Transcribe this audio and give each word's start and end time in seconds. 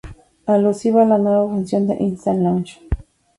Alusivo 0.47 0.97
a 0.97 1.05
la 1.05 1.19
nueva 1.19 1.47
función 1.47 1.85
de 1.85 1.93
"instant 1.99 2.41
launch". 2.41 2.79